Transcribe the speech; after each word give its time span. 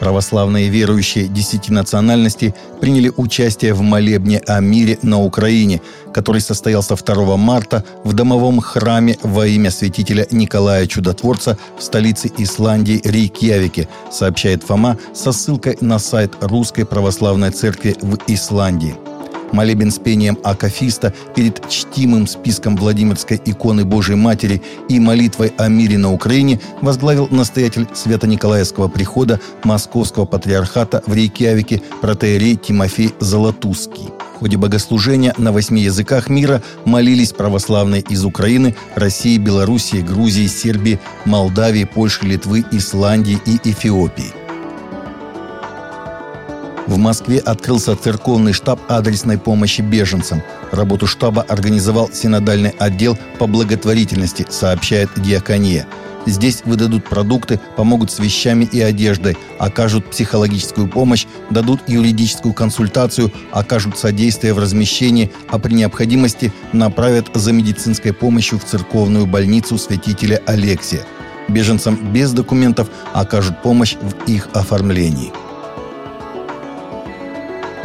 Православные 0.00 0.68
верующие 0.68 1.26
десяти 1.26 1.72
национальностей 1.72 2.54
приняли 2.80 3.12
участие 3.16 3.72
в 3.72 3.80
молебне 3.80 4.38
о 4.46 4.60
мире 4.60 4.98
на 5.02 5.22
Украине, 5.22 5.80
который 6.12 6.40
состоялся 6.40 6.96
2 6.96 7.36
марта 7.36 7.84
в 8.04 8.12
домовом 8.12 8.60
храме 8.60 9.16
во 9.22 9.46
имя 9.46 9.70
святителя 9.70 10.26
Николая 10.30 10.86
Чудотворца 10.86 11.58
в 11.78 11.82
столице 11.82 12.30
Исландии 12.36 13.00
Рейкьявике, 13.04 13.88
сообщает 14.10 14.62
Фома 14.64 14.98
со 15.14 15.32
ссылкой 15.32 15.78
на 15.80 15.98
сайт 15.98 16.34
Русской 16.40 16.84
Православной 16.84 17.50
Церкви 17.50 17.96
в 18.00 18.18
Исландии– 18.26 18.94
Молебен 19.52 19.90
с 19.90 19.98
пением 19.98 20.38
Акафиста 20.42 21.14
перед 21.34 21.68
чтимым 21.68 22.26
списком 22.26 22.76
Владимирской 22.76 23.40
иконы 23.44 23.84
Божией 23.84 24.16
Матери 24.16 24.62
и 24.88 24.98
молитвой 24.98 25.52
о 25.56 25.68
мире 25.68 25.98
на 25.98 26.12
Украине 26.12 26.60
возглавил 26.80 27.28
настоятель 27.30 27.86
Свято-Николаевского 27.92 28.88
прихода 28.88 29.40
Московского 29.64 30.24
патриархата 30.24 31.02
в 31.06 31.14
Рейкьявике 31.14 31.82
протеерей 32.00 32.56
Тимофей 32.56 33.14
Золотузский. 33.20 34.08
В 34.36 34.40
ходе 34.40 34.58
богослужения 34.58 35.34
на 35.38 35.50
восьми 35.50 35.80
языках 35.80 36.28
мира 36.28 36.62
молились 36.84 37.32
православные 37.32 38.02
из 38.02 38.22
Украины, 38.22 38.76
России, 38.94 39.38
Белоруссии, 39.38 40.02
Грузии, 40.02 40.46
Сербии, 40.46 41.00
Молдавии, 41.24 41.84
Польши, 41.84 42.26
Литвы, 42.26 42.62
Исландии 42.70 43.40
и 43.46 43.58
Эфиопии– 43.70 44.34
в 46.86 46.96
Москве 46.98 47.38
открылся 47.38 47.96
церковный 47.96 48.52
штаб 48.52 48.80
адресной 48.88 49.38
помощи 49.38 49.80
беженцам. 49.80 50.42
Работу 50.72 51.06
штаба 51.06 51.42
организовал 51.42 52.10
синодальный 52.12 52.70
отдел 52.78 53.18
по 53.38 53.46
благотворительности, 53.46 54.46
сообщает 54.48 55.10
Диакония. 55.16 55.86
Здесь 56.26 56.62
выдадут 56.64 57.04
продукты, 57.04 57.60
помогут 57.76 58.10
с 58.10 58.18
вещами 58.18 58.64
и 58.64 58.80
одеждой, 58.80 59.36
окажут 59.58 60.10
психологическую 60.10 60.88
помощь, 60.88 61.26
дадут 61.50 61.80
юридическую 61.86 62.52
консультацию, 62.52 63.30
окажут 63.52 63.96
содействие 63.96 64.52
в 64.52 64.58
размещении, 64.58 65.30
а 65.48 65.60
при 65.60 65.74
необходимости 65.74 66.52
направят 66.72 67.26
за 67.34 67.52
медицинской 67.52 68.12
помощью 68.12 68.58
в 68.58 68.64
церковную 68.64 69.26
больницу 69.26 69.78
святителя 69.78 70.42
Алексия. 70.46 71.04
Беженцам 71.46 72.12
без 72.12 72.32
документов 72.32 72.88
окажут 73.12 73.62
помощь 73.62 73.94
в 73.94 74.28
их 74.28 74.48
оформлении. 74.52 75.32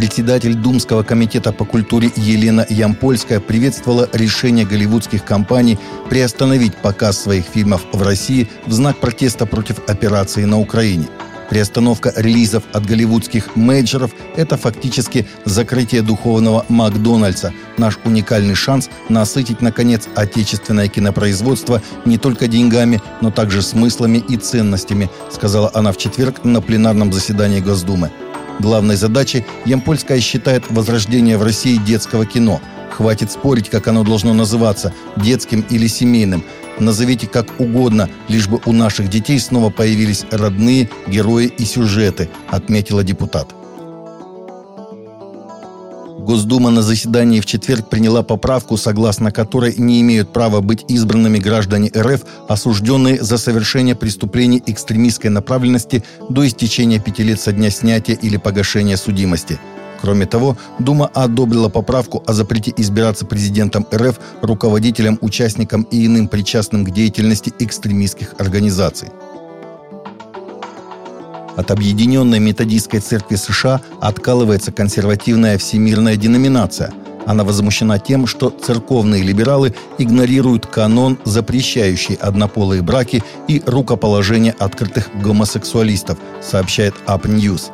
Председатель 0.00 0.54
Думского 0.54 1.02
комитета 1.02 1.52
по 1.52 1.66
культуре 1.66 2.10
Елена 2.16 2.64
Ямпольская 2.70 3.38
приветствовала 3.38 4.08
решение 4.14 4.64
голливудских 4.64 5.26
компаний 5.26 5.78
приостановить 6.08 6.74
показ 6.74 7.20
своих 7.20 7.44
фильмов 7.44 7.82
в 7.92 8.00
России 8.00 8.48
в 8.64 8.72
знак 8.72 8.96
протеста 8.96 9.44
против 9.44 9.86
операции 9.90 10.44
на 10.44 10.58
Украине. 10.58 11.06
Приостановка 11.50 12.14
релизов 12.16 12.62
от 12.72 12.86
голливудских 12.86 13.56
мейджеров– 13.56 14.12
это 14.36 14.56
фактически 14.56 15.28
закрытие 15.44 16.00
духовного 16.00 16.64
Макдональдса, 16.70 17.52
наш 17.76 17.98
уникальный 18.02 18.54
шанс 18.54 18.88
насытить, 19.10 19.60
наконец, 19.60 20.08
отечественное 20.14 20.88
кинопроизводство 20.88 21.82
не 22.06 22.16
только 22.16 22.48
деньгами, 22.48 23.02
но 23.20 23.30
также 23.30 23.60
смыслами 23.60 24.16
и 24.16 24.38
ценностями, 24.38 25.10
сказала 25.30 25.70
она 25.74 25.92
в 25.92 25.98
четверг 25.98 26.42
на 26.42 26.62
пленарном 26.62 27.12
заседании 27.12 27.60
Госдумы. 27.60 28.10
Главной 28.60 28.96
задачей 28.96 29.44
Ямпольская 29.64 30.20
считает 30.20 30.70
возрождение 30.70 31.38
в 31.38 31.42
России 31.42 31.76
детского 31.76 32.26
кино. 32.26 32.60
Хватит 32.92 33.32
спорить, 33.32 33.70
как 33.70 33.88
оно 33.88 34.04
должно 34.04 34.34
называться– 34.34 34.92
детским 35.16 35.64
или 35.70 35.86
семейным. 35.86 36.44
Назовите 36.78 37.26
как 37.26 37.58
угодно, 37.58 38.08
лишь 38.28 38.48
бы 38.48 38.60
у 38.66 38.72
наших 38.72 39.08
детей 39.08 39.38
снова 39.40 39.70
появились 39.70 40.26
родные 40.30 40.90
герои 41.06 41.46
и 41.46 41.64
сюжеты, 41.64 42.28
отметила 42.48 43.02
депутат. 43.02 43.54
Госдума 46.30 46.70
на 46.70 46.82
заседании 46.82 47.40
в 47.40 47.46
четверг 47.46 47.88
приняла 47.88 48.22
поправку, 48.22 48.76
согласно 48.76 49.32
которой 49.32 49.74
не 49.76 50.00
имеют 50.00 50.32
права 50.32 50.60
быть 50.60 50.84
избранными 50.86 51.38
граждане 51.38 51.90
РФ, 51.92 52.20
осужденные 52.48 53.20
за 53.20 53.36
совершение 53.36 53.96
преступлений 53.96 54.62
экстремистской 54.64 55.28
направленности 55.28 56.04
до 56.28 56.46
истечения 56.46 57.00
пяти 57.00 57.24
лет 57.24 57.40
со 57.40 57.50
дня 57.50 57.68
снятия 57.70 58.14
или 58.14 58.36
погашения 58.36 58.96
судимости. 58.96 59.58
Кроме 60.00 60.26
того, 60.26 60.56
Дума 60.78 61.10
одобрила 61.12 61.68
поправку 61.68 62.22
о 62.24 62.32
запрете 62.32 62.72
избираться 62.76 63.26
президентом 63.26 63.84
РФ, 63.92 64.20
руководителем, 64.40 65.18
участником 65.22 65.82
и 65.90 66.06
иным 66.06 66.28
причастным 66.28 66.84
к 66.84 66.92
деятельности 66.92 67.52
экстремистских 67.58 68.34
организаций. 68.38 69.08
От 71.56 71.70
Объединенной 71.70 72.38
Методистской 72.38 73.00
Церкви 73.00 73.36
США 73.36 73.80
откалывается 74.00 74.72
консервативная 74.72 75.58
всемирная 75.58 76.16
деноминация. 76.16 76.92
Она 77.26 77.44
возмущена 77.44 77.98
тем, 77.98 78.26
что 78.26 78.50
церковные 78.50 79.22
либералы 79.22 79.74
игнорируют 79.98 80.66
канон, 80.66 81.18
запрещающий 81.24 82.14
однополые 82.14 82.82
браки 82.82 83.22
и 83.46 83.62
рукоположение 83.66 84.54
открытых 84.58 85.10
гомосексуалистов, 85.22 86.18
сообщает 86.40 86.94
Up 87.06 87.22
News. 87.22 87.70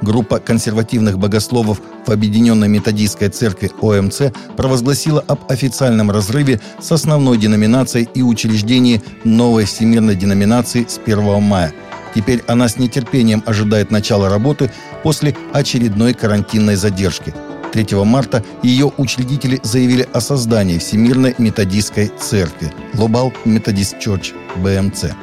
Группа 0.00 0.38
консервативных 0.38 1.18
богословов 1.18 1.80
в 2.06 2.10
Объединенной 2.12 2.68
Методистской 2.68 3.30
Церкви 3.30 3.72
ОМЦ 3.80 4.32
провозгласила 4.56 5.24
об 5.26 5.40
официальном 5.50 6.12
разрыве 6.12 6.60
с 6.80 6.92
основной 6.92 7.36
деноминацией 7.36 8.08
и 8.14 8.22
учреждении 8.22 9.02
новой 9.24 9.64
всемирной 9.64 10.14
деноминации 10.14 10.86
с 10.88 11.00
1 11.04 11.42
мая– 11.42 11.72
Теперь 12.18 12.42
она 12.48 12.68
с 12.68 12.78
нетерпением 12.78 13.44
ожидает 13.46 13.92
начала 13.92 14.28
работы 14.28 14.72
после 15.04 15.36
очередной 15.52 16.14
карантинной 16.14 16.74
задержки. 16.74 17.32
3 17.72 17.86
марта 18.04 18.42
ее 18.64 18.92
учредители 18.96 19.60
заявили 19.62 20.04
о 20.12 20.20
создании 20.20 20.78
Всемирной 20.78 21.36
методистской 21.38 22.10
церкви 22.18 22.72
Global 22.92 23.32
Methodist 23.44 24.00
Church, 24.04 24.34
БМЦ. 24.56 25.14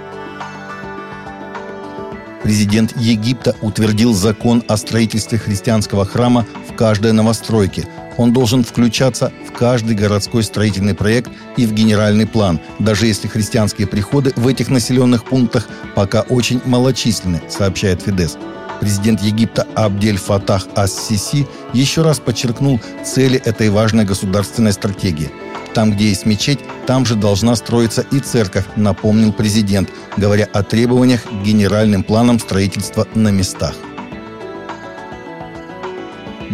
Президент 2.44 2.96
Египта 2.96 3.58
утвердил 3.62 4.14
закон 4.14 4.64
о 4.70 4.78
строительстве 4.78 5.38
христианского 5.38 6.06
храма 6.06 6.46
в 6.70 6.78
каждой 6.78 7.12
новостройке– 7.12 7.86
он 8.18 8.34
должен 8.34 8.64
включаться 8.64 9.32
в 9.48 9.52
каждый 9.52 9.96
городской 9.96 10.44
строительный 10.44 10.96
проект 10.96 11.32
и 11.58 11.66
в 11.66 11.74
генеральный 11.74 12.28
план, 12.28 12.60
даже 12.80 13.08
если 13.08 13.28
христианские 13.28 13.88
приходы 13.88 14.34
в 14.36 14.48
этих 14.48 14.70
населенных 14.70 15.26
пунктах 15.26 15.68
пока 15.96 16.22
очень 16.22 16.62
малочисленны, 16.66 17.42
сообщает 17.50 18.02
Фидес. 18.02 18.38
Президент 18.82 19.22
Египта 19.22 19.66
Абдель 19.74 20.18
Фатах 20.18 20.68
Ас-Сиси 20.76 21.48
еще 21.74 22.02
раз 22.02 22.20
подчеркнул 22.20 22.82
цели 23.06 23.40
этой 23.40 23.70
важной 23.70 24.04
государственной 24.04 24.74
стратегии. 24.74 25.32
Там, 25.74 25.92
где 25.92 26.10
есть 26.10 26.26
мечеть, 26.26 26.60
там 26.86 27.06
же 27.06 27.16
должна 27.16 27.56
строиться 27.56 28.06
и 28.12 28.20
церковь, 28.20 28.66
напомнил 28.76 29.34
президент, 29.34 29.90
говоря 30.18 30.48
о 30.54 30.64
требованиях 30.64 31.24
к 31.24 31.44
генеральным 31.44 32.04
планам 32.04 32.40
строительства 32.40 33.08
на 33.14 33.30
местах. 33.30 33.76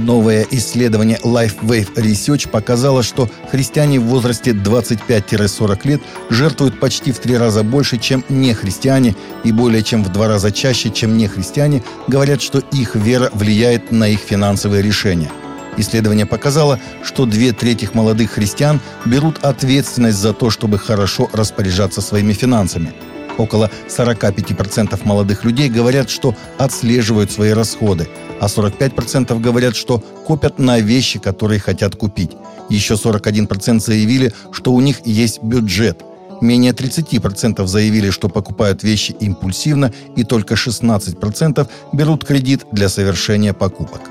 Новое 0.02 0.48
исследование 0.50 1.20
LifeWave 1.24 1.94
Research 1.94 2.50
показало, 2.50 3.04
что 3.04 3.30
христиане 3.52 4.00
в 4.00 4.06
возрасте 4.06 4.52
25-40 4.52 5.88
лет 5.88 6.02
жертвуют 6.32 6.80
почти 6.80 7.12
в 7.12 7.20
три 7.20 7.38
раза 7.38 7.62
больше, 7.62 8.00
чем 8.00 8.26
нехристиане, 8.28 9.16
и 9.44 9.52
более 9.52 9.84
чем 9.84 10.04
в 10.04 10.12
два 10.12 10.28
раза 10.28 10.52
чаще, 10.52 10.90
чем 10.90 11.18
нехристиане, 11.18 11.84
говорят, 12.08 12.42
что 12.42 12.60
их 12.72 12.96
вера 12.96 13.30
влияет 13.34 13.92
на 13.92 14.08
их 14.08 14.20
финансовые 14.20 14.82
решения. 14.82 15.32
Исследование 15.78 16.26
показало, 16.26 16.80
что 17.04 17.28
две 17.28 17.54
трети 17.54 17.88
молодых 17.94 18.32
христиан 18.32 18.80
берут 19.06 19.38
ответственность 19.44 20.18
за 20.18 20.34
то, 20.34 20.50
чтобы 20.50 20.80
хорошо 20.80 21.30
распоряжаться 21.32 22.02
своими 22.02 22.34
финансами– 22.34 22.92
Около 23.42 23.72
45% 23.88 25.00
молодых 25.04 25.44
людей 25.46 25.68
говорят, 25.68 26.12
что 26.12 26.36
отслеживают 26.60 27.32
свои 27.32 27.50
расходы, 27.54 28.08
а 28.40 28.46
45% 28.46 29.40
говорят, 29.40 29.76
что 29.76 29.98
копят 30.28 30.60
на 30.60 30.80
вещи, 30.80 31.18
которые 31.18 31.60
хотят 31.60 31.96
купить. 31.96 32.32
Еще 32.70 32.94
41% 32.94 33.80
заявили, 33.80 34.32
что 34.52 34.72
у 34.74 34.80
них 34.80 34.98
есть 35.06 35.42
бюджет. 35.42 36.04
Менее 36.40 36.72
30% 36.72 37.66
заявили, 37.66 38.12
что 38.12 38.30
покупают 38.30 38.84
вещи 38.84 39.16
импульсивно, 39.20 39.92
и 40.16 40.24
только 40.24 40.54
16% 40.54 41.68
берут 41.94 42.24
кредит 42.24 42.66
для 42.72 42.90
совершения 42.90 43.54
покупок. 43.54 44.02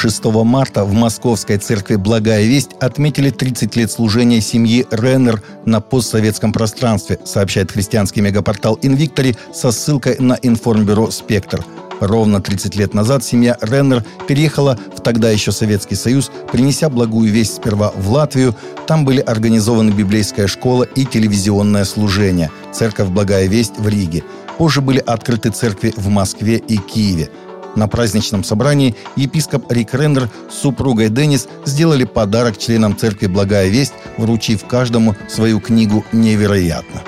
6 0.00 0.24
марта 0.24 0.86
в 0.86 0.94
Московской 0.94 1.58
церкви 1.58 1.96
«Благая 1.96 2.46
весть» 2.46 2.70
отметили 2.80 3.28
30 3.28 3.76
лет 3.76 3.92
служения 3.92 4.40
семьи 4.40 4.86
Реннер 4.90 5.42
на 5.66 5.82
постсоветском 5.82 6.54
пространстве, 6.54 7.18
сообщает 7.26 7.70
христианский 7.70 8.22
мегапортал 8.22 8.78
«Инвиктори» 8.80 9.36
со 9.52 9.70
ссылкой 9.72 10.16
на 10.18 10.38
информбюро 10.40 11.10
«Спектр». 11.10 11.62
Ровно 12.00 12.40
30 12.40 12.76
лет 12.76 12.94
назад 12.94 13.22
семья 13.24 13.58
Реннер 13.60 14.02
переехала 14.26 14.78
в 14.96 15.02
тогда 15.02 15.30
еще 15.30 15.52
Советский 15.52 15.96
Союз, 15.96 16.30
принеся 16.50 16.88
благую 16.88 17.30
весть 17.30 17.56
сперва 17.56 17.92
в 17.94 18.10
Латвию. 18.10 18.56
Там 18.86 19.04
были 19.04 19.20
организованы 19.20 19.90
библейская 19.90 20.46
школа 20.46 20.84
и 20.84 21.04
телевизионное 21.04 21.84
служение, 21.84 22.50
церковь 22.72 23.08
«Благая 23.08 23.48
весть» 23.48 23.74
в 23.76 23.86
Риге. 23.86 24.24
Позже 24.56 24.80
были 24.80 25.00
открыты 25.00 25.50
церкви 25.50 25.92
в 25.94 26.08
Москве 26.08 26.56
и 26.56 26.78
Киеве. 26.78 27.28
На 27.76 27.86
праздничном 27.88 28.44
собрании 28.44 28.96
епископ 29.16 29.70
Рик 29.70 29.94
Рендер 29.94 30.28
с 30.50 30.54
супругой 30.54 31.08
Деннис 31.08 31.48
сделали 31.64 32.04
подарок 32.04 32.58
членам 32.58 32.96
церкви 32.96 33.26
«Благая 33.26 33.68
весть», 33.68 33.94
вручив 34.16 34.64
каждому 34.66 35.14
свою 35.28 35.60
книгу 35.60 36.04
«Невероятно». 36.12 37.02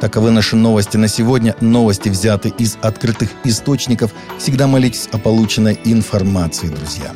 Таковы 0.00 0.30
наши 0.30 0.54
новости 0.54 0.96
на 0.96 1.08
сегодня. 1.08 1.56
Новости 1.60 2.08
взяты 2.08 2.50
из 2.56 2.78
открытых 2.80 3.30
источников. 3.44 4.12
Всегда 4.38 4.68
молитесь 4.68 5.08
о 5.10 5.18
полученной 5.18 5.78
информации, 5.84 6.68
друзья. 6.68 7.12